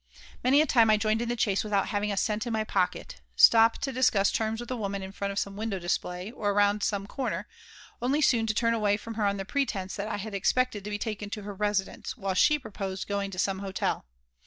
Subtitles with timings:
[0.43, 3.21] Many a time I joined in the chase without having a cent in my pocket,
[3.35, 6.83] stop to discuss terms with a woman in front of some window display, or around
[6.91, 7.47] a corner,
[8.01, 10.89] only soon to turn away from her on the pretense that I had expected to
[10.89, 14.07] be taken to her residence while she proposed going to some hotel.